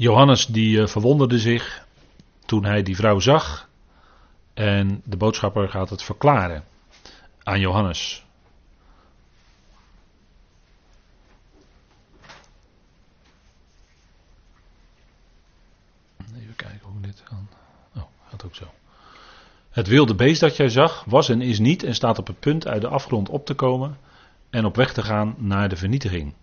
[0.00, 1.86] Johannes die verwonderde zich
[2.46, 3.68] toen hij die vrouw zag.
[4.54, 6.64] En de boodschapper gaat het verklaren
[7.42, 8.24] aan Johannes.
[16.36, 17.48] Even kijken hoe dit kan.
[17.96, 18.64] Oh, gaat ook zo.
[19.70, 22.66] Het wilde beest dat jij zag was en is niet en staat op het punt
[22.66, 23.98] uit de afgrond op te komen
[24.50, 26.34] en op weg te gaan naar de vernietiging.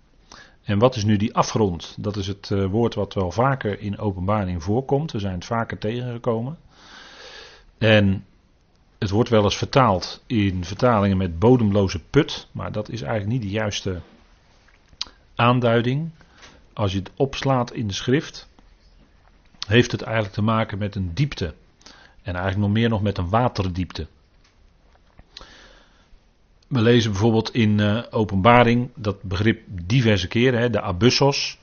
[0.68, 1.96] En wat is nu die afgrond?
[2.00, 5.12] Dat is het uh, woord wat wel vaker in openbaring voorkomt.
[5.12, 6.58] We zijn het vaker tegengekomen.
[7.78, 8.26] En
[8.98, 13.42] het wordt wel eens vertaald in vertalingen met bodemloze put, maar dat is eigenlijk niet
[13.42, 14.02] de juiste
[15.36, 16.10] aanduiding.
[16.74, 18.50] Als je het opslaat in de schrift,
[19.68, 21.54] heeft het eigenlijk te maken met een diepte.
[22.22, 24.08] En eigenlijk nog meer nog met een waterdiepte.
[26.68, 31.58] We lezen bijvoorbeeld in uh, Openbaring dat begrip diverse keren, hè, de abyssos.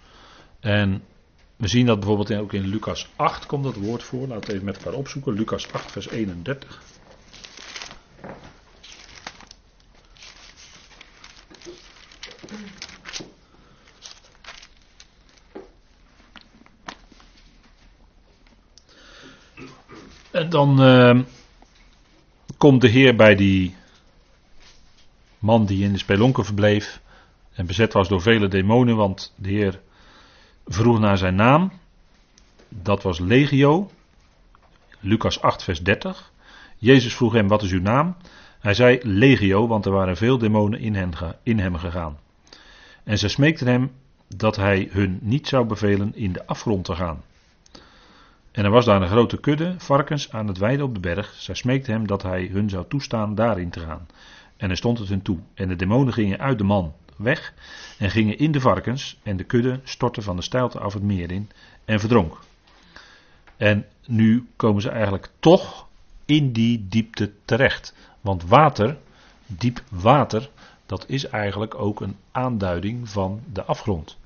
[0.60, 1.02] En
[1.56, 4.26] we zien dat bijvoorbeeld ook in Lucas 8 komt dat woord voor.
[4.26, 5.32] Laten we even met elkaar opzoeken.
[5.32, 6.82] Lucas 8, vers 31.
[20.30, 21.20] En dan uh,
[22.58, 23.74] komt de Heer bij die
[25.44, 27.00] man die in de spelonken verbleef
[27.52, 29.80] en bezet was door vele demonen, want de Heer
[30.66, 31.72] vroeg naar zijn naam.
[32.68, 33.90] Dat was Legio,
[35.00, 36.32] Lucas 8, vers 30.
[36.78, 38.16] Jezus vroeg hem: Wat is uw naam?
[38.60, 42.18] Hij zei Legio, want er waren veel demonen in, in hem gegaan.
[43.04, 43.92] En ze smeekten hem
[44.36, 47.22] dat hij hun niet zou bevelen in de afgrond te gaan.
[48.52, 51.34] En er was daar een grote kudde varkens aan het weiden op de berg.
[51.34, 54.06] Zij smeekten hem dat hij hun zou toestaan daarin te gaan.
[54.56, 55.38] En hij stond het hun toe.
[55.54, 57.54] En de demonen gingen uit de man weg
[57.98, 59.18] en gingen in de varkens.
[59.22, 61.50] En de kudde stortte van de steilte af het meer in
[61.84, 62.38] en verdronk.
[63.56, 65.86] En nu komen ze eigenlijk toch
[66.24, 67.94] in die diepte terecht.
[68.20, 68.96] Want water,
[69.46, 70.50] diep water,
[70.86, 74.16] dat is eigenlijk ook een aanduiding van de afgrond.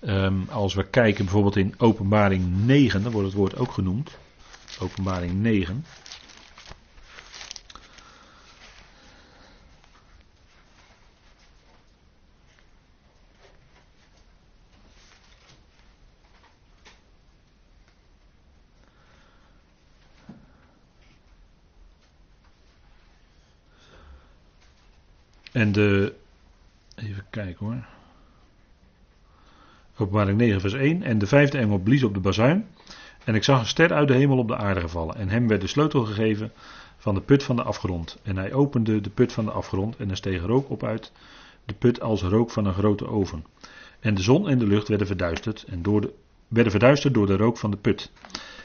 [0.00, 4.18] Um, als we kijken bijvoorbeeld in Openbaring 9, dan wordt het woord ook genoemd.
[4.80, 5.84] Openbaring 9.
[25.62, 26.14] En de.
[26.94, 27.84] Even kijken hoor.
[29.96, 31.02] Openbaring 9, vers 1.
[31.02, 32.66] En de vijfde engel blies op de bazuin.
[33.24, 35.16] En ik zag een ster uit de hemel op de aarde gevallen.
[35.16, 36.52] En hem werd de sleutel gegeven
[36.96, 38.18] van de put van de afgrond.
[38.22, 39.96] En hij opende de put van de afgrond.
[39.96, 41.12] En er steeg rook op uit
[41.64, 43.44] de put als rook van een grote oven.
[44.00, 45.64] En de zon en de lucht werden verduisterd.
[45.68, 46.12] En door de,
[46.48, 48.10] werden verduisterd door de rook van de put.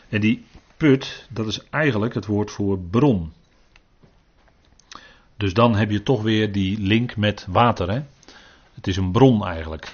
[0.10, 0.46] En die
[0.78, 3.32] put, dat is eigenlijk het woord voor bron.
[5.38, 7.92] Dus dan heb je toch weer die link met water.
[7.92, 8.04] Hè?
[8.74, 9.94] Het is een bron eigenlijk.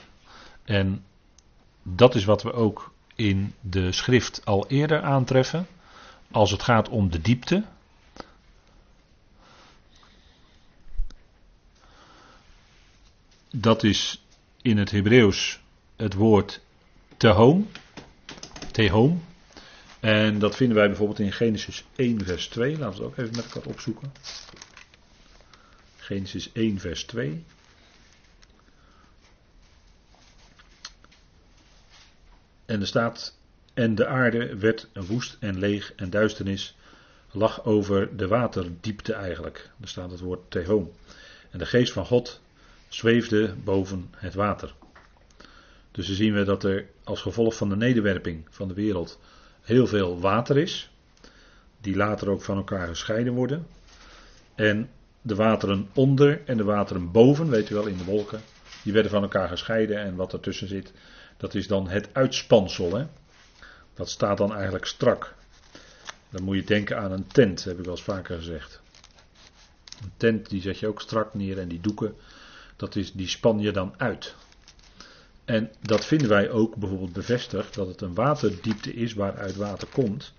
[0.64, 1.04] En
[1.84, 5.68] dat is wat we ook in de schrift al eerder aantreffen.
[6.32, 7.64] Als het gaat om de diepte.
[13.52, 14.24] Dat is
[14.62, 15.60] in het Hebreeuws
[15.96, 16.62] het woord
[17.18, 17.70] tehom.
[18.72, 19.24] Tehom.
[20.00, 22.78] En dat vinden wij bijvoorbeeld in Genesis 1, vers 2.
[22.78, 24.12] Laten we het ook even met elkaar opzoeken.
[26.04, 27.44] Genesis 1, vers 2.
[32.66, 33.38] En er staat,
[33.74, 36.76] en de aarde werd woest en leeg en duisternis
[37.32, 39.70] lag over de waterdiepte eigenlijk.
[39.82, 40.92] Er staat het woord tehoom.
[41.50, 42.42] En de geest van God
[42.88, 44.74] zweefde boven het water.
[45.92, 49.20] Dus dan zien we dat er als gevolg van de nederwerping van de wereld
[49.62, 50.92] heel veel water is.
[51.82, 53.68] Die later ook van elkaar gescheiden worden.
[54.56, 54.90] En
[55.26, 58.42] de wateren onder en de wateren boven, weet u wel, in de wolken,
[58.84, 59.98] die werden van elkaar gescheiden.
[59.98, 60.94] En wat ertussen zit,
[61.38, 62.96] dat is dan het uitspansel.
[62.96, 63.06] Hè?
[63.94, 65.34] Dat staat dan eigenlijk strak.
[66.30, 68.82] Dan moet je denken aan een tent, heb ik wel eens vaker gezegd.
[70.04, 72.16] Een tent die zet je ook strak neer en die doeken,
[72.76, 74.36] dat is, die span je dan uit.
[75.46, 80.34] En dat vinden wij ook bijvoorbeeld bevestigd, dat het een waterdiepte is waaruit water komt.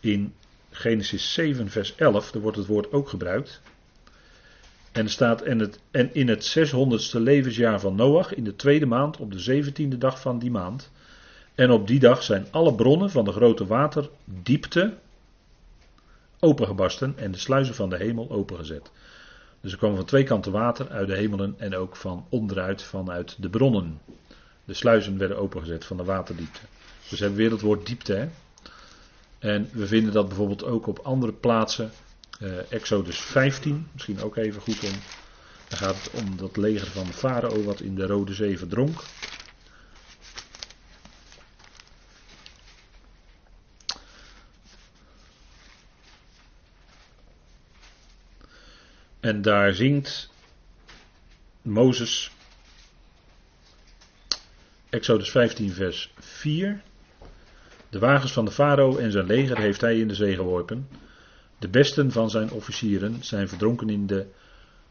[0.00, 0.34] In
[0.70, 3.60] Genesis 7, vers 11, daar wordt het woord ook gebruikt.
[4.92, 9.16] En, staat en, het, en in het 600ste levensjaar van Noach, in de tweede maand,
[9.16, 10.90] op de 17e dag van die maand.
[11.54, 14.94] En op die dag zijn alle bronnen van de grote waterdiepte
[16.38, 18.90] opengebarsten en de sluizen van de hemel opengezet.
[19.60, 23.42] Dus er kwam van twee kanten water uit de hemelen en ook van onderuit vanuit
[23.42, 24.00] de bronnen.
[24.64, 26.60] De sluizen werden opengezet van de waterdiepte.
[27.08, 28.12] Dus hebben we weer het woord diepte.
[28.12, 28.28] Hè?
[29.38, 31.90] En we vinden dat bijvoorbeeld ook op andere plaatsen.
[32.42, 34.92] Uh, Exodus 15, misschien ook even goed om.
[35.68, 39.02] Dan gaat het om dat leger van de farao wat in de Rode Zee verdronk.
[49.20, 50.30] En daar zingt
[51.62, 52.30] Mozes,
[54.90, 56.82] Exodus 15, vers 4.
[57.90, 60.88] De wagens van de farao en zijn leger heeft hij in de zee geworpen.
[61.62, 64.26] De besten van zijn officieren zijn verdronken in de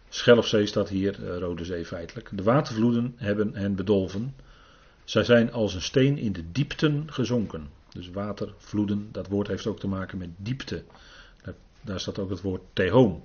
[0.09, 2.29] Schelfzee, staat hier, eh, Rode Zee feitelijk.
[2.31, 4.35] De watervloeden hebben hen bedolven.
[5.03, 7.69] Zij zijn als een steen in de diepten gezonken.
[7.89, 10.83] Dus watervloeden, dat woord heeft ook te maken met diepte.
[11.81, 13.23] Daar, staat ook het woord tehoom.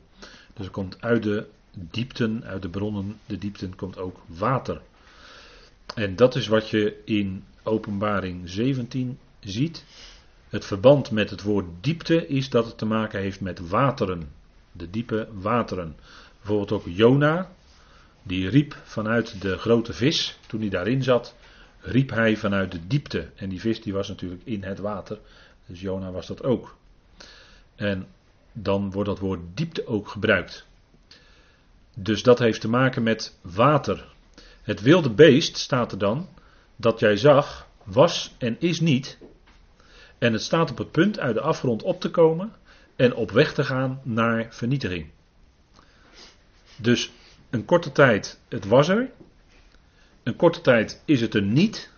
[0.55, 4.81] Dus er komt uit de diepten, uit de bronnen, de diepten komt ook water.
[5.95, 9.85] En dat is wat je in Openbaring 17 ziet.
[10.49, 14.33] Het verband met het woord diepte is dat het te maken heeft met wateren.
[14.73, 15.97] De diepe wateren.
[16.37, 17.51] Bijvoorbeeld ook Jona,
[18.23, 21.37] die riep vanuit de grote vis, toen hij daarin zat,
[21.81, 23.31] riep hij vanuit de diepte.
[23.35, 25.19] En die vis die was natuurlijk in het water,
[25.67, 26.77] dus Jona was dat ook.
[27.75, 28.07] En
[28.53, 30.67] dan wordt dat woord diepte ook gebruikt.
[31.95, 34.15] Dus dat heeft te maken met water.
[34.63, 36.29] Het wilde beest, staat er dan,
[36.77, 39.19] dat jij zag, was en is niet.
[40.19, 42.53] En het staat op het punt uit de afgrond op te komen
[42.97, 45.07] en op weg te gaan naar vernietiging.
[46.77, 47.13] Dus
[47.51, 49.11] een korte tijd, het was er.
[50.23, 51.91] Een korte tijd is het er niet.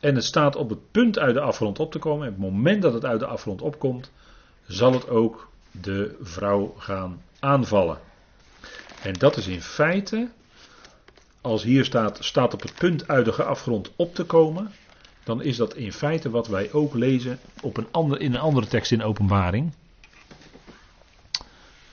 [0.00, 2.26] En het staat op het punt uit de afgrond op te komen.
[2.26, 4.10] En het moment dat het uit de afgrond opkomt,
[4.66, 7.98] zal het ook de vrouw gaan aanvallen.
[9.02, 10.28] En dat is in feite,
[11.40, 14.72] als hier staat, staat op het punt uit de afgrond op te komen,
[15.24, 18.66] dan is dat in feite wat wij ook lezen op een ander, in een andere
[18.66, 19.72] tekst in Openbaring.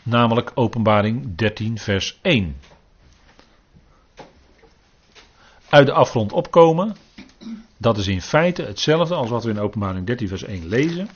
[0.04, 2.56] Namelijk Openbaring 13, vers 1.
[5.69, 6.95] Uit de afgrond opkomen,
[7.78, 11.10] dat is in feite hetzelfde als wat we in Openbaring 13, vers 1 lezen.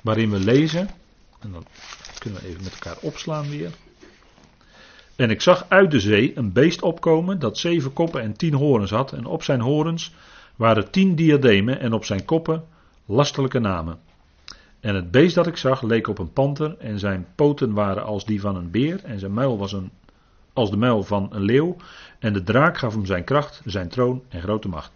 [0.00, 0.90] Waarin we lezen,
[1.40, 1.66] en dan
[2.18, 3.70] kunnen we even met elkaar opslaan weer.
[5.16, 8.90] En ik zag uit de zee een beest opkomen dat zeven koppen en tien horens
[8.90, 9.12] had.
[9.12, 10.12] En op zijn horens
[10.62, 12.64] waren tien diademen en op zijn koppen
[13.06, 13.98] lastelijke namen.
[14.80, 18.24] En het beest dat ik zag leek op een panter en zijn poten waren als
[18.24, 19.90] die van een beer en zijn muil was een,
[20.52, 21.76] als de muil van een leeuw.
[22.18, 24.92] En de draak gaf hem zijn kracht, zijn troon en grote macht.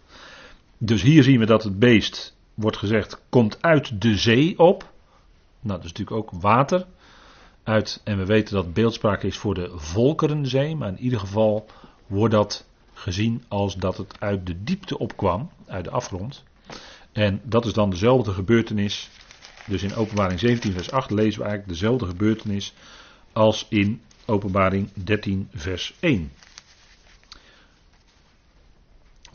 [0.77, 4.81] Dus hier zien we dat het beest, wordt gezegd, komt uit de zee op.
[5.59, 6.85] Nou, dat is natuurlijk ook water.
[7.63, 11.65] Uit, en we weten dat beeldspraak is voor de Volkerenzee, maar in ieder geval
[12.05, 12.67] wordt dat
[12.97, 16.43] gezien als dat het uit de diepte opkwam, uit de afgrond.
[17.11, 19.09] En dat is dan dezelfde gebeurtenis.
[19.65, 22.73] Dus in Openbaring 17, vers 8 lezen we eigenlijk dezelfde gebeurtenis
[23.33, 26.31] als in Openbaring 13, vers 1.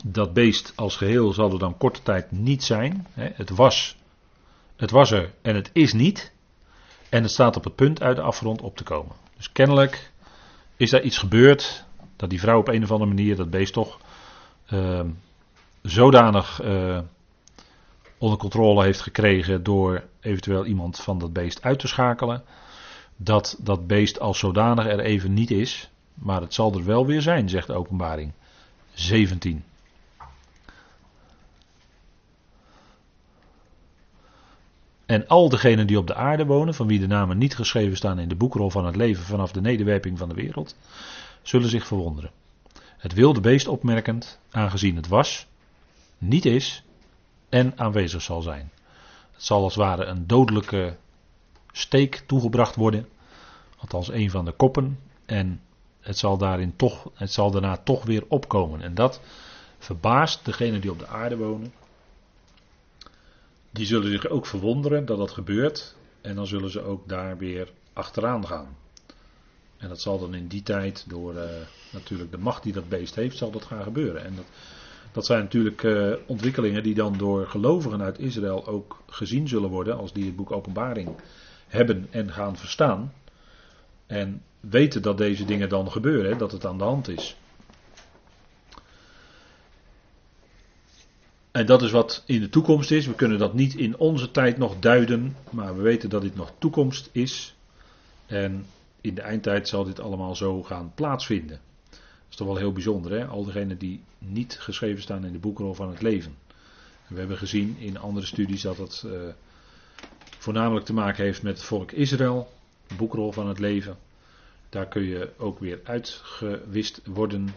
[0.05, 3.07] Dat beest als geheel zal er dan korte tijd niet zijn.
[3.13, 3.97] Het was,
[4.75, 6.31] het was er en het is niet.
[7.09, 9.15] En het staat op het punt uit de afgrond op te komen.
[9.37, 10.11] Dus kennelijk
[10.77, 11.85] is daar iets gebeurd.
[12.23, 13.99] Dat die vrouw op een of andere manier dat beest toch
[14.73, 15.01] uh,
[15.81, 16.99] zodanig uh,
[18.17, 22.43] onder controle heeft gekregen door eventueel iemand van dat beest uit te schakelen.
[23.15, 25.89] Dat dat beest als zodanig er even niet is.
[26.13, 28.31] Maar het zal er wel weer zijn, zegt de openbaring
[28.93, 29.63] 17.
[35.05, 38.19] En al degenen die op de aarde wonen, van wie de namen niet geschreven staan
[38.19, 40.75] in de boekrol van het leven vanaf de nederwerping van de wereld,
[41.43, 42.31] zullen zich verwonderen.
[42.97, 45.47] Het wilde beest opmerkend, aangezien het was,
[46.17, 46.83] niet is
[47.49, 48.71] en aanwezig zal zijn.
[49.31, 50.97] Het zal als het ware een dodelijke
[51.71, 53.09] steek toegebracht worden,
[53.77, 55.61] althans een van de koppen, en
[55.99, 58.81] het zal, daarin toch, het zal daarna toch weer opkomen.
[58.81, 59.21] En dat
[59.77, 61.73] verbaast degenen die op de aarde wonen,
[63.71, 65.95] die zullen zich ook verwonderen dat dat gebeurt.
[66.21, 68.77] En dan zullen ze ook daar weer achteraan gaan.
[69.83, 71.43] En dat zal dan in die tijd door uh,
[71.91, 74.23] natuurlijk de macht die dat beest heeft, zal dat gaan gebeuren.
[74.23, 74.45] En dat,
[75.11, 79.97] dat zijn natuurlijk uh, ontwikkelingen die dan door gelovigen uit Israël ook gezien zullen worden
[79.97, 81.09] als die het boek Openbaring
[81.67, 83.13] hebben en gaan verstaan.
[84.07, 87.37] En weten dat deze dingen dan gebeuren, dat het aan de hand is.
[91.51, 93.07] En dat is wat in de toekomst is.
[93.07, 96.51] We kunnen dat niet in onze tijd nog duiden, maar we weten dat dit nog
[96.57, 97.55] toekomst is.
[98.25, 98.65] En
[99.03, 101.59] in de eindtijd zal dit allemaal zo gaan plaatsvinden.
[101.89, 103.25] Dat is toch wel heel bijzonder, hè?
[103.25, 106.35] Al diegenen die niet geschreven staan in de boekrol van het leven.
[107.07, 109.11] We hebben gezien in andere studies dat het uh,
[110.37, 112.53] voornamelijk te maken heeft met het volk Israël,
[112.87, 113.97] de boekrol van het leven.
[114.69, 117.49] Daar kun je ook weer uitgewist worden.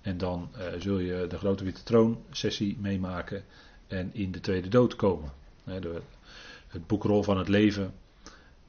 [0.00, 3.44] En dan uh, zul je de grote witte troon sessie meemaken
[3.86, 5.32] en in de tweede dood komen.
[5.64, 6.00] de,
[6.68, 7.94] het boekrol van het leven,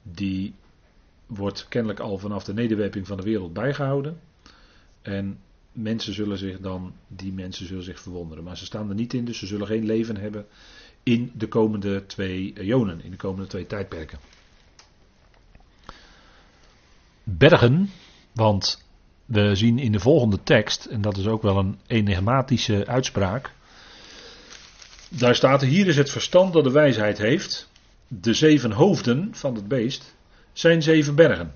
[0.02, 0.54] die
[1.28, 4.20] wordt kennelijk al vanaf de nederwerping van de wereld bijgehouden.
[5.02, 5.40] En
[5.72, 8.44] mensen zullen zich dan, die mensen zullen zich verwonderen.
[8.44, 10.46] Maar ze staan er niet in, dus ze zullen geen leven hebben
[11.04, 14.20] in de komende twee eonen, in de komende twee tijdperken.
[17.24, 17.90] Bergen,
[18.34, 18.86] want
[19.26, 23.54] we zien in de volgende tekst, en dat is ook wel een enigmatische uitspraak.
[25.10, 27.70] Daar staat: Hier is het verstand dat de wijsheid heeft.
[28.08, 30.15] De zeven hoofden van het beest
[30.58, 31.54] zijn zeven bergen.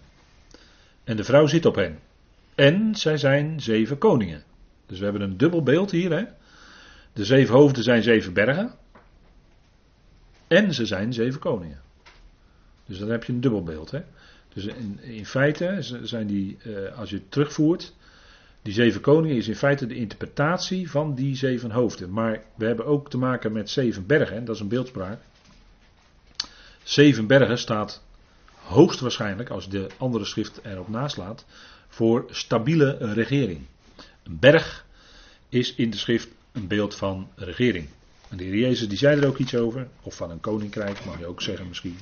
[1.04, 2.00] En de vrouw zit op hen.
[2.56, 4.44] En zij zijn zeven koningen.
[4.86, 6.12] Dus we hebben een dubbel beeld hier.
[6.12, 6.24] Hè?
[7.14, 8.74] De zeven hoofden zijn zeven bergen.
[10.48, 11.82] En ze zijn zeven koningen.
[12.86, 13.92] Dus dan heb je een dubbel beeld.
[13.92, 14.02] Hè?
[14.54, 17.94] Dus in, in feite zijn die, eh, als je het terugvoert,
[18.62, 22.12] die zeven koningen is in feite de interpretatie van die zeven hoofden.
[22.12, 25.20] Maar we hebben ook te maken met zeven bergen, en dat is een beeldspraak.
[26.84, 28.08] Zeven bergen staat
[28.70, 31.46] hoogstwaarschijnlijk, als de andere schrift erop naslaat,
[31.88, 33.66] voor stabiele regering.
[34.24, 34.86] Een berg
[35.50, 37.88] is in de schrift een beeld van regering.
[38.30, 41.20] En de heer Jezus die zei er ook iets over, of van een koninkrijk, mag
[41.20, 41.98] je ook zeggen misschien,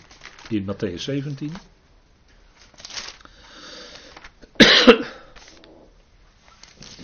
[0.50, 1.54] in Matthäus 17.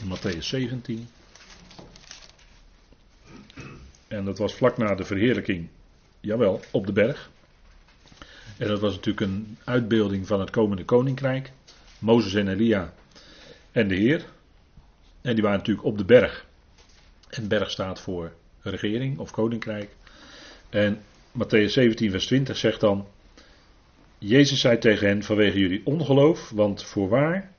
[0.01, 1.08] in Matthäus 17.
[4.08, 5.67] En dat was vlak na de verheerlijking,
[6.20, 7.32] jawel, op de berg.
[8.57, 11.51] En dat was natuurlijk een uitbeelding van het komende koninkrijk.
[12.00, 12.93] Mozes en Elia
[13.72, 14.25] en de Heer.
[15.22, 16.45] En die waren natuurlijk op de berg.
[17.29, 18.31] En berg staat voor
[18.62, 19.89] regering of koninkrijk.
[20.69, 21.01] En
[21.38, 23.07] Matthäus 17, vers 20 zegt dan:
[24.17, 27.51] Jezus zei tegen hen vanwege jullie ongeloof, want voorwaar,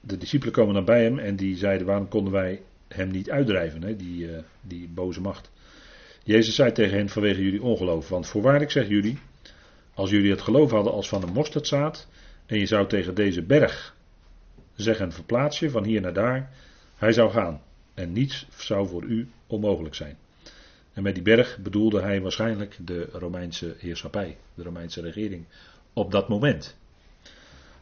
[0.00, 3.82] de discipelen komen dan bij hem en die zeiden: waarom konden wij hem niet uitdrijven,
[3.82, 5.50] hè, die, uh, die boze macht.
[6.24, 9.18] Jezus zei tegen hen vanwege jullie ongeloof, want voorwaar ik zeg jullie,
[9.98, 12.06] als jullie het geloof hadden als van een mosterdzaad,
[12.46, 13.94] en je zou tegen deze berg
[14.74, 16.50] zeggen: verplaats je van hier naar daar,
[16.96, 17.62] hij zou gaan.
[17.94, 20.18] En niets zou voor u onmogelijk zijn.
[20.92, 25.44] En met die berg bedoelde hij waarschijnlijk de Romeinse heerschappij, de Romeinse regering
[25.92, 26.76] op dat moment.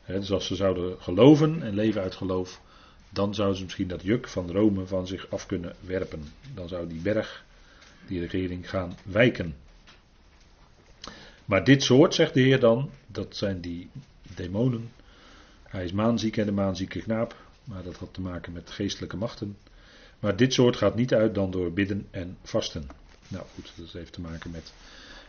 [0.07, 2.61] dus als ze zouden geloven en leven uit geloof,
[3.11, 6.23] dan zouden ze misschien dat juk van Rome van zich af kunnen werpen.
[6.55, 7.45] Dan zou die berg,
[8.07, 9.55] die regering, gaan wijken.
[11.47, 13.91] Maar dit soort, zegt de Heer dan, dat zijn die
[14.35, 14.93] demonen.
[15.63, 19.57] Hij is maanziek en de maanzieke knaap, maar dat had te maken met geestelijke machten.
[20.19, 22.87] Maar dit soort gaat niet uit dan door bidden en vasten.
[23.29, 24.73] Nou goed, dat heeft te maken met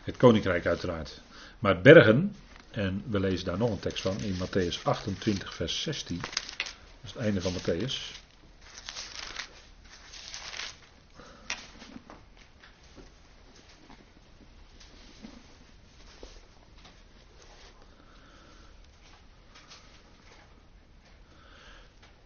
[0.02, 1.20] het koninkrijk uiteraard.
[1.58, 2.34] Maar bergen,
[2.70, 6.18] en we lezen daar nog een tekst van in Matthäus 28, vers 16.
[6.18, 6.30] Dat
[7.04, 8.17] is het einde van Matthäus.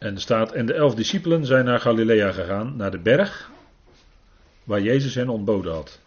[0.03, 3.51] En er staat, de elf discipelen zijn naar Galilea gegaan, naar de berg,
[4.65, 6.01] waar Jezus hen ontboden had.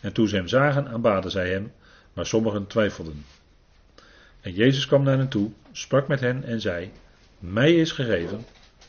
[0.00, 1.72] En toen ze hem zagen, aanbaden zij hem,
[2.12, 3.24] maar sommigen twijfelden.
[4.40, 6.90] En Jezus kwam naar hen toe, sprak met hen en zei,
[7.38, 8.44] mij is gegeven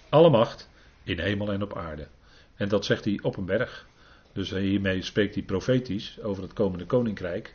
[0.10, 0.70] alle macht
[1.04, 2.08] in hemel en op aarde.
[2.56, 3.88] En dat zegt hij op een berg.
[4.34, 7.54] Dus hiermee spreekt hij profetisch over het komende koninkrijk,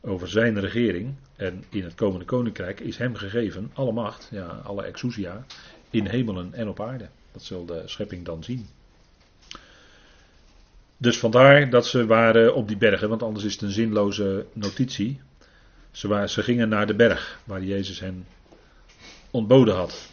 [0.00, 1.14] over zijn regering.
[1.36, 5.44] En in het komende koninkrijk is hem gegeven alle macht, ja, alle exousia,
[5.90, 7.08] in hemelen en op aarde.
[7.32, 8.66] Dat zal de schepping dan zien.
[10.96, 15.20] Dus vandaar dat ze waren op die bergen, want anders is het een zinloze notitie.
[15.90, 18.26] Ze, waren, ze gingen naar de berg waar Jezus hen
[19.30, 20.08] ontboden had.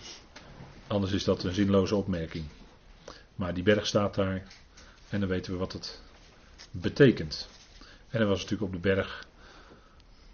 [0.88, 2.46] Anders is dat een zinloze opmerking.
[3.36, 4.44] Maar die berg staat daar
[5.10, 6.02] en dan weten we wat het
[6.72, 7.50] betekent.
[8.10, 9.28] En hij was natuurlijk op de berg,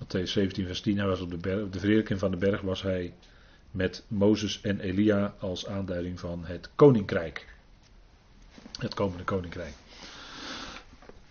[0.04, 2.82] Matthäus 17 vers 10, hij was op de berg, op de van de berg was
[2.82, 3.14] hij
[3.74, 7.46] met Mozes en Elia als aanduiding van het koninkrijk.
[8.80, 9.74] Het komende koninkrijk.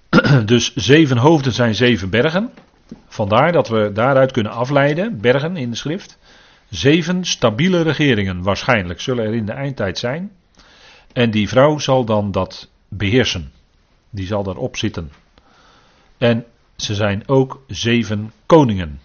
[0.46, 2.50] Dus zeven hoofden zijn zeven bergen.
[3.06, 6.18] Vandaar dat we daaruit kunnen afleiden, bergen in de schrift.
[6.68, 10.32] Zeven stabiele regeringen waarschijnlijk zullen er in de eindtijd zijn.
[11.12, 13.52] En die vrouw zal dan dat beheersen.
[14.10, 15.12] Die zal daarop zitten.
[16.18, 16.44] En
[16.76, 19.00] ze zijn ook zeven koningen.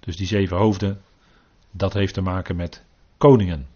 [0.00, 1.00] Dus die zeven hoofden
[1.76, 2.84] dat heeft te maken met
[3.16, 3.66] koningen.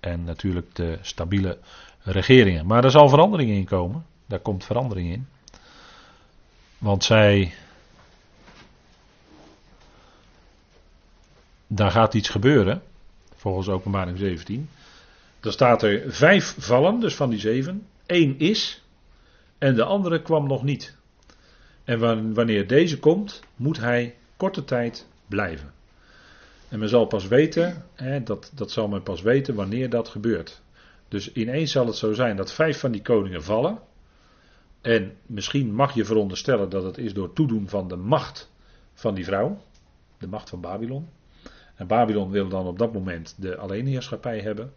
[0.00, 1.58] En natuurlijk de stabiele
[1.98, 2.66] regeringen.
[2.66, 4.06] Maar er zal verandering in komen.
[4.26, 5.26] Daar komt verandering in.
[6.78, 7.54] Want zij.
[11.66, 12.82] Daar gaat iets gebeuren.
[13.34, 14.68] Volgens openbaring 17.
[15.40, 17.86] Dan staat er vijf vallen, dus van die zeven.
[18.06, 18.82] Eén is.
[19.58, 20.96] En de andere kwam nog niet.
[21.84, 25.72] En wanneer deze komt, moet hij korte tijd blijven.
[26.74, 30.62] En men zal pas weten, hè, dat, dat zal men pas weten wanneer dat gebeurt.
[31.08, 33.78] Dus ineens zal het zo zijn dat vijf van die koningen vallen.
[34.80, 38.50] En misschien mag je veronderstellen dat het is door toedoen van de macht
[38.94, 39.62] van die vrouw.
[40.18, 41.08] De macht van Babylon.
[41.74, 44.72] En Babylon wil dan op dat moment de alleenheerschappij hebben.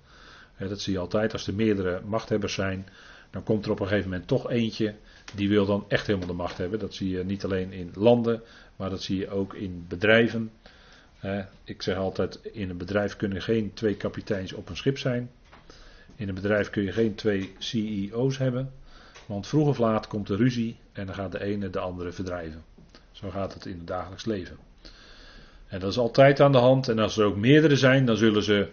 [0.58, 2.88] Dat zie je altijd als er meerdere machthebbers zijn.
[3.30, 4.96] Dan komt er op een gegeven moment toch eentje.
[5.36, 6.80] Die wil dan echt helemaal de macht hebben.
[6.80, 8.42] Dat zie je niet alleen in landen.
[8.76, 10.52] Maar dat zie je ook in bedrijven.
[11.64, 15.30] Ik zeg altijd: in een bedrijf kunnen geen twee kapiteins op een schip zijn.
[16.16, 18.72] In een bedrijf kun je geen twee CEO's hebben.
[19.26, 22.64] Want vroeg of laat komt er ruzie en dan gaat de ene de andere verdrijven.
[23.12, 24.58] Zo gaat het in het dagelijks leven.
[25.68, 26.88] En dat is altijd aan de hand.
[26.88, 28.68] En als er ook meerdere zijn, dan zullen ze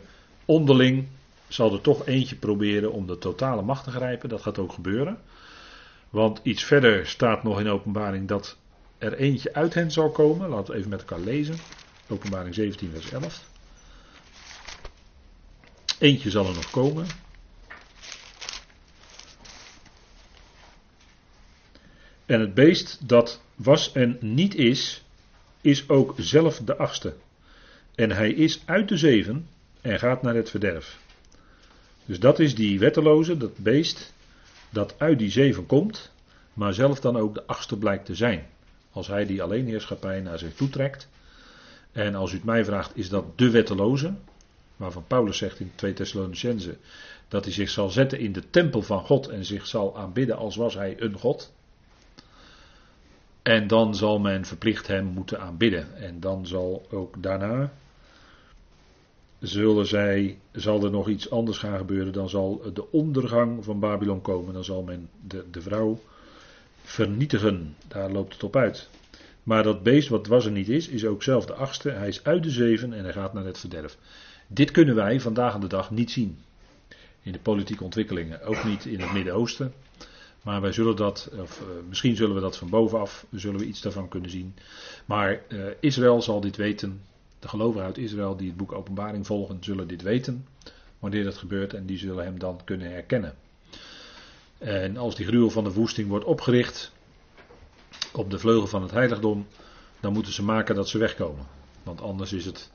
[0.45, 1.07] onderling,
[1.49, 4.29] zal er toch eentje proberen om de totale macht te grijpen.
[4.29, 5.19] Dat gaat ook gebeuren.
[6.11, 8.57] Want iets verder staat nog in openbaring dat
[8.99, 10.49] er eentje uit hen zal komen.
[10.49, 11.57] Laten we even met elkaar lezen.
[12.09, 13.49] Openbaring 17, vers 11.
[15.99, 17.07] Eentje zal er nog komen.
[22.27, 25.05] En het beest dat was en niet is,
[25.61, 27.15] is ook zelf de achtste.
[27.95, 29.49] En hij is uit de zeven
[29.81, 30.99] en gaat naar het verderf.
[32.05, 34.13] Dus dat is die wetteloze, dat beest,
[34.71, 36.13] dat uit die zeven komt,
[36.53, 38.47] maar zelf dan ook de achtste blijkt te zijn.
[38.91, 41.09] Als hij die alleenheerschappij naar zich toetrekt.
[41.95, 44.15] En als u het mij vraagt, is dat de wetteloze?
[44.77, 46.77] Waarvan Paulus zegt in 2 Thessalonicense
[47.29, 50.57] dat hij zich zal zetten in de tempel van God en zich zal aanbidden als
[50.57, 51.53] was hij een God.
[53.43, 55.97] En dan zal men verplicht hem moeten aanbidden.
[55.97, 57.73] En dan zal ook daarna
[59.39, 62.13] zullen zij, zal er nog iets anders gaan gebeuren.
[62.13, 64.55] Dan zal de ondergang van Babylon komen.
[64.55, 65.99] Dan zal men de, de vrouw
[66.83, 67.77] vernietigen.
[67.89, 68.89] Daar loopt het op uit.
[69.45, 71.91] Maar dat beest wat was er niet is, is ook zelf de achtste.
[71.91, 73.99] Hij is uit de zeven en hij gaat naar het verderf.
[74.47, 76.39] Dit kunnen wij vandaag de dag niet zien.
[77.23, 78.43] In de politieke ontwikkelingen.
[78.43, 79.73] Ook niet in het Midden-Oosten.
[80.43, 83.81] Maar wij zullen dat, of uh, misschien zullen we dat van bovenaf, zullen we iets
[83.81, 84.55] daarvan kunnen zien.
[85.05, 87.01] Maar uh, Israël zal dit weten.
[87.39, 90.47] De gelovigen uit Israël die het boek Openbaring volgen, zullen dit weten.
[90.99, 93.35] Wanneer dat gebeurt en die zullen hem dan kunnen herkennen.
[94.59, 96.93] En als die gruwel van de woesting wordt opgericht
[98.17, 99.47] op de vleugel van het heiligdom,
[100.01, 101.47] dan moeten ze maken dat ze wegkomen.
[101.83, 102.71] Want anders is het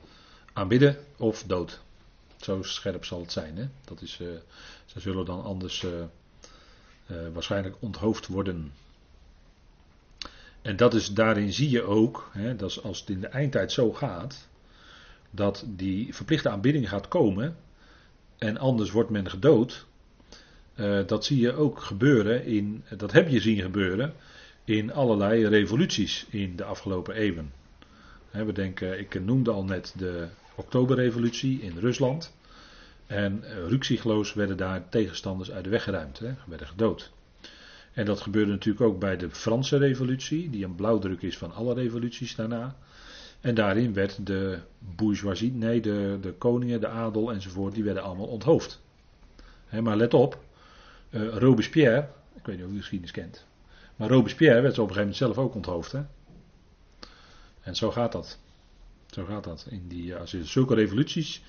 [0.52, 1.80] aanbidden of dood.
[2.36, 3.56] Zo scherp zal het zijn.
[3.56, 3.68] Hè?
[3.84, 4.28] Dat is, uh,
[4.86, 5.90] ze zullen dan anders uh,
[7.32, 8.72] waarschijnlijk onthoofd worden.
[10.62, 13.92] En dat is, daarin zie je ook, hè, dat als het in de eindtijd zo
[13.92, 14.48] gaat,
[15.30, 17.56] dat die verplichte aanbidding gaat komen
[18.38, 19.86] en anders wordt men gedood.
[21.06, 24.14] Dat zie je ook gebeuren in, dat heb je zien gebeuren
[24.64, 27.52] in allerlei revoluties in de afgelopen eeuwen.
[28.30, 32.32] we denken, ik noemde al net de Oktoberrevolutie in Rusland.
[33.06, 37.12] En uh, werden daar tegenstanders uit de weg geruimd, hè, werden gedood.
[37.92, 41.74] En dat gebeurde natuurlijk ook bij de Franse revolutie, die een blauwdruk is van alle
[41.74, 42.76] revoluties daarna.
[43.40, 48.26] En daarin werd de bourgeoisie, nee, de, de koningen, de adel enzovoort, die werden allemaal
[48.26, 48.82] onthoofd.
[49.80, 50.38] maar let op,
[51.10, 53.46] uh, Robespierre, ik weet niet of u de geschiedenis kent,
[54.00, 55.92] maar Robespierre werd op een gegeven moment zelf ook onthoofd.
[55.92, 56.00] Hè?
[57.60, 58.38] En zo gaat dat.
[59.06, 59.66] Zo gaat dat.
[59.70, 61.42] In die, als je zulke revoluties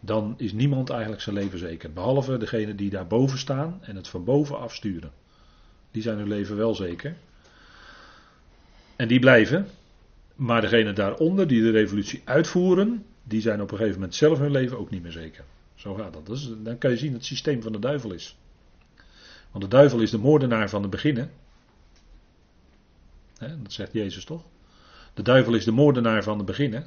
[0.00, 1.92] dan is niemand eigenlijk zijn leven zeker.
[1.92, 5.12] Behalve degene die daarboven staan en het van boven afsturen.
[5.90, 7.16] Die zijn hun leven wel zeker.
[8.96, 9.66] En die blijven.
[10.34, 14.50] Maar degene daaronder die de revolutie uitvoeren, die zijn op een gegeven moment zelf hun
[14.50, 15.44] leven ook niet meer zeker.
[15.74, 16.26] Zo gaat dat.
[16.26, 18.36] Dus dan kan je zien dat het systeem van de duivel is.
[19.50, 21.30] Want de duivel is de moordenaar van de beginnen.
[23.38, 24.42] Dat zegt Jezus toch?
[25.14, 26.86] De duivel is de moordenaar van de beginnen.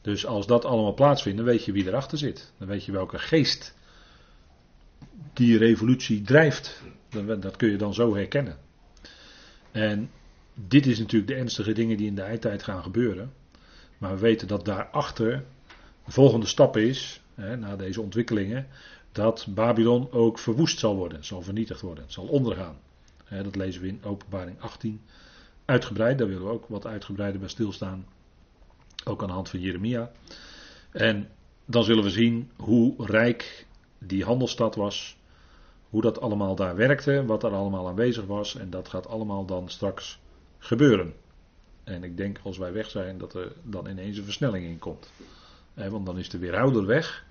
[0.00, 2.52] Dus als dat allemaal plaatsvindt, dan weet je wie erachter zit.
[2.58, 3.74] Dan weet je welke geest
[5.32, 6.82] die revolutie drijft.
[7.40, 8.56] Dat kun je dan zo herkennen.
[9.70, 10.10] En
[10.54, 13.32] dit is natuurlijk de ernstige dingen die in de eindtijd gaan gebeuren.
[13.98, 15.44] Maar we weten dat daarachter
[16.04, 18.66] de volgende stap is, na deze ontwikkelingen,
[19.12, 22.76] dat Babylon ook verwoest zal worden, zal vernietigd worden, zal ondergaan.
[23.28, 25.00] Dat lezen we in Openbaring 18
[25.64, 28.06] uitgebreid, daar willen we ook wat uitgebreider bij stilstaan.
[29.04, 30.10] Ook aan de hand van Jeremia.
[30.90, 31.28] En
[31.64, 33.66] dan zullen we zien hoe rijk
[33.98, 35.20] die handelsstad was.
[35.90, 38.56] hoe dat allemaal daar werkte, wat er allemaal aanwezig was.
[38.56, 40.18] En dat gaat allemaal dan straks
[40.58, 41.14] gebeuren.
[41.84, 45.10] En ik denk als wij weg zijn dat er dan ineens een versnelling in komt.
[45.74, 47.24] want dan is de weerhouder weg.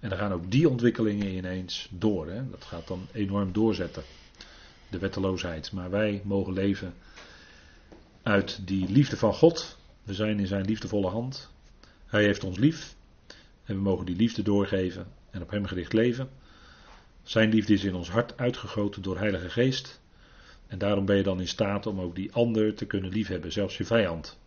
[0.00, 2.26] En dan gaan ook die ontwikkelingen ineens door.
[2.50, 4.02] Dat gaat dan enorm doorzetten.
[4.90, 5.72] De wetteloosheid.
[5.72, 6.94] Maar wij mogen leven
[8.24, 9.78] uit die liefde van God.
[10.02, 11.50] We zijn in zijn liefdevolle hand.
[12.06, 12.94] Hij heeft ons lief.
[13.64, 16.28] En we mogen die liefde doorgeven en op hem gericht leven.
[17.22, 20.00] Zijn liefde is in ons hart uitgegoten door Heilige Geest.
[20.66, 23.76] En daarom ben je dan in staat om ook die ander te kunnen liefhebben, zelfs
[23.76, 24.38] je vijand.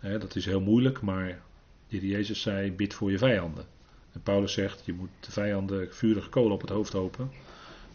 [0.00, 1.42] dat is heel moeilijk, maar
[1.88, 3.64] de Jezus zei: bid voor je vijanden.
[4.12, 7.30] En Paulus zegt: je moet de vijanden vurige kolen op het hoofd hopen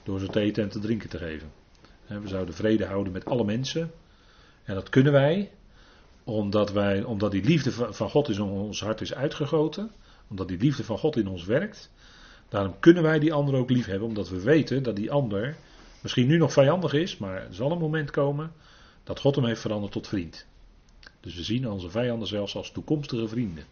[0.04, 1.52] door ze te eten en te drinken te geven.
[2.08, 3.92] we zouden vrede houden met alle mensen.
[4.70, 5.52] En dat kunnen wij
[6.24, 9.92] omdat, wij, omdat die liefde van God in ons hart is uitgegoten.
[10.28, 11.92] Omdat die liefde van God in ons werkt.
[12.50, 15.56] Daarom kunnen wij die ander ook lief hebben, omdat we weten dat die ander
[16.02, 18.52] misschien nu nog vijandig is, maar er zal een moment komen
[19.04, 20.46] dat God hem heeft veranderd tot vriend.
[21.20, 23.64] Dus we zien onze vijanden zelfs als toekomstige vrienden.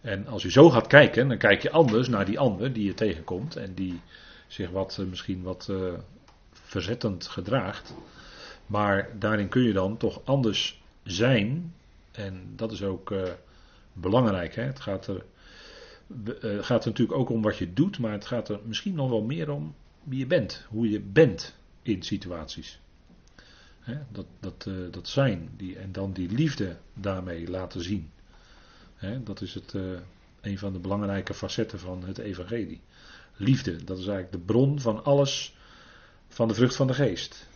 [0.00, 2.94] En als je zo gaat kijken, dan kijk je anders naar die ander die je
[2.94, 4.00] tegenkomt en die
[4.46, 5.92] zich wat, eh, misschien wat uh,
[6.52, 7.94] verzettend gedraagt.
[8.66, 11.74] Maar daarin kun je dan toch anders zijn.
[12.10, 13.22] En dat is ook uh,
[13.92, 14.54] belangrijk.
[14.54, 14.62] Hè?
[14.62, 15.24] Het gaat er
[16.26, 19.08] uh, gaat er natuurlijk ook om wat je doet, maar het gaat er misschien nog
[19.08, 20.66] wel meer om wie je bent.
[20.68, 22.80] Hoe je bent in situaties.
[23.80, 28.10] Hè, dat, dat, uh, dat zijn die, en dan die liefde daarmee laten zien.
[28.94, 29.74] Hè, dat is het,
[30.42, 32.80] een van de belangrijke facetten van het evangelie.
[33.36, 35.56] Liefde, dat is eigenlijk de bron van alles
[36.28, 37.48] van de vrucht van de geest.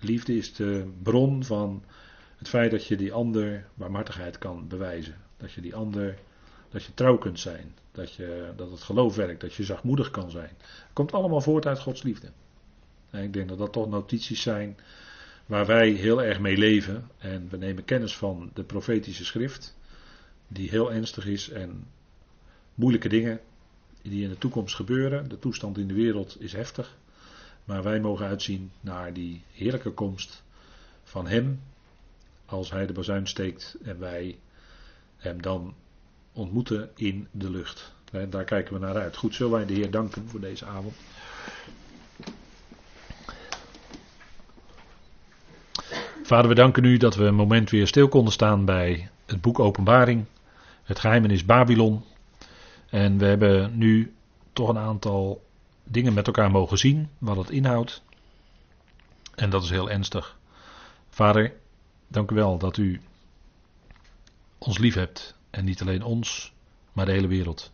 [0.00, 1.84] Liefde is de bron van
[2.36, 5.16] het feit dat je die ander barmhartigheid kan bewijzen.
[5.36, 6.18] Dat je die ander
[6.70, 7.74] dat je trouw kunt zijn.
[7.92, 9.40] Dat, je, dat het geloof werkt.
[9.40, 10.52] Dat je zachtmoedig kan zijn.
[10.58, 12.30] Het komt allemaal voort uit Gods liefde.
[13.10, 14.76] En ik denk dat dat toch notities zijn
[15.46, 17.10] waar wij heel erg mee leven.
[17.18, 19.76] En we nemen kennis van de profetische schrift.
[20.48, 21.48] Die heel ernstig is.
[21.50, 21.86] En
[22.74, 23.40] moeilijke dingen
[24.02, 25.28] die in de toekomst gebeuren.
[25.28, 26.96] De toestand in de wereld is heftig.
[27.64, 30.42] Maar wij mogen uitzien naar die heerlijke komst
[31.04, 31.60] van Hem.
[32.46, 34.38] Als Hij de bazuin steekt en wij
[35.16, 35.74] Hem dan
[36.32, 37.92] ontmoeten in de lucht.
[38.28, 39.16] Daar kijken we naar uit.
[39.16, 40.94] Goed, zullen wij de Heer danken voor deze avond.
[46.22, 49.58] Vader, we danken u dat we een moment weer stil konden staan bij het boek
[49.58, 50.24] Openbaring,
[50.82, 52.04] het geheimenis Babylon.
[52.90, 54.14] En we hebben nu
[54.52, 55.44] toch een aantal
[55.90, 58.02] dingen met elkaar mogen zien, wat het inhoudt.
[59.34, 60.38] En dat is heel ernstig.
[61.08, 61.52] Vader,
[62.08, 63.00] dank u wel dat u
[64.58, 66.52] ons lief hebt en niet alleen ons,
[66.92, 67.72] maar de hele wereld.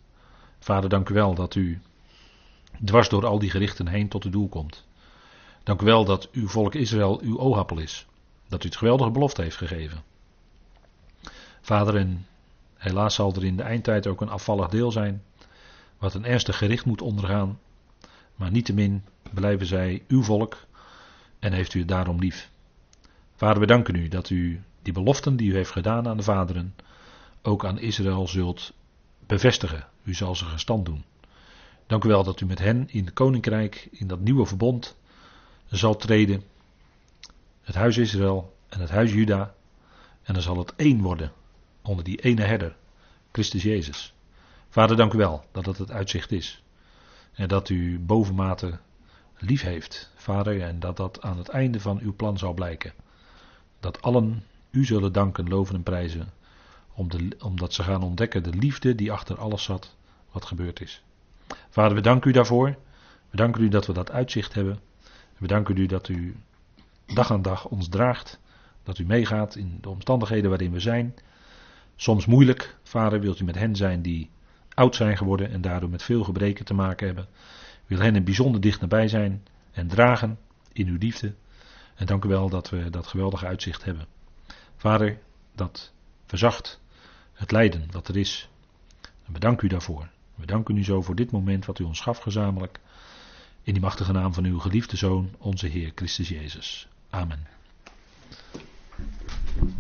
[0.59, 1.81] Vader, dank u wel dat u
[2.85, 4.85] dwars door al die gerichten heen tot het doel komt.
[5.63, 8.07] Dank u wel dat uw volk Israël uw oogappel is.
[8.49, 10.03] Dat u het geweldige belofte heeft gegeven.
[11.61, 12.27] Vader, en
[12.77, 15.23] helaas zal er in de eindtijd ook een afvallig deel zijn.
[15.99, 17.59] Wat een ernstig gericht moet ondergaan.
[18.37, 20.67] Maar niettemin blijven zij uw volk
[21.39, 22.51] en heeft u het daarom lief.
[23.37, 26.75] Vader, we danken u dat u die beloften die u heeft gedaan aan de vaderen
[27.43, 28.73] ook aan Israël zult
[29.27, 29.87] bevestigen.
[30.03, 31.05] U zal ze gestand doen.
[31.87, 34.97] Dank u wel dat u met hen in het koninkrijk, in dat nieuwe verbond,
[35.67, 36.43] zal treden.
[37.63, 39.55] Het huis Israël en het huis Juda.
[40.23, 41.33] En dan zal het één worden
[41.83, 42.77] onder die ene herder,
[43.33, 44.15] Christus Jezus.
[44.69, 46.63] Vader, dank u wel dat dat het uitzicht is.
[47.37, 48.79] En dat u bovenmate
[49.39, 52.93] lief heeft, Vader, en dat dat aan het einde van uw plan zal blijken.
[53.81, 56.33] Dat allen u zullen danken, loven en prijzen
[57.39, 59.97] omdat ze gaan ontdekken de liefde die achter alles zat
[60.31, 61.03] wat gebeurd is.
[61.69, 62.77] Vader, we danken u daarvoor.
[63.31, 64.79] We danken u dat we dat uitzicht hebben.
[65.39, 66.37] We danken u dat u
[67.15, 68.41] dag aan dag ons draagt.
[68.83, 71.15] Dat u meegaat in de omstandigheden waarin we zijn.
[71.97, 72.77] Soms moeilijk.
[72.83, 74.31] Vader, wilt u met hen zijn die
[74.77, 77.27] oud zijn geworden en daardoor met veel gebreken te maken hebben.
[77.87, 80.39] Wil hen een bijzonder dicht nabij zijn en dragen
[80.73, 81.35] in uw liefde.
[81.95, 84.07] En dank u wel dat we dat geweldige uitzicht hebben.
[84.77, 85.19] Vader,
[85.55, 85.93] dat
[86.27, 86.81] verzacht
[87.33, 88.49] het lijden wat er is.
[89.27, 90.09] En bedank u daarvoor.
[90.35, 92.81] We danken u zo voor dit moment wat u ons gaf gezamenlijk.
[93.63, 96.89] In die machtige naam van uw geliefde Zoon, onze Heer Christus Jezus.
[97.11, 97.56] Amen.